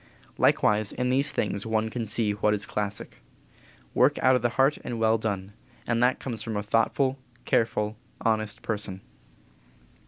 [0.39, 3.17] Likewise in these things one can see what is classic
[3.93, 5.53] work out of the heart and well done,
[5.85, 9.01] and that comes from a thoughtful, careful, honest person.